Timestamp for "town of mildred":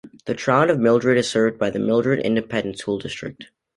0.33-1.19